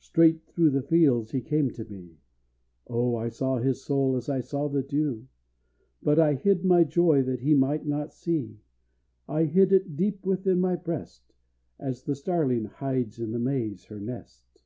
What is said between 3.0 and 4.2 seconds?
I saw his soul